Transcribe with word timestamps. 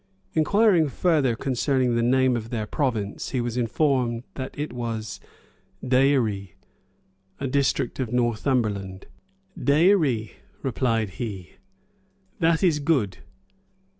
Inquiring 0.33 0.89
further 0.89 1.35
concerning 1.35 1.93
the 1.93 2.01
name 2.01 2.35
of 2.35 2.49
their 2.49 2.65
province, 2.65 3.29
he 3.29 3.39
was 3.39 3.55
Informed, 3.55 4.23
that 4.33 4.57
it 4.57 4.73
was 4.73 5.19
"Deïri," 5.83 6.53
a 7.39 7.45
district 7.45 7.99
of 7.99 8.11
Northumberland. 8.11 9.05
"Deïri!" 9.55 10.31
replied 10.63 11.09
he, 11.21 11.51
"that 12.39 12.63
is 12.63 12.79
good! 12.79 13.19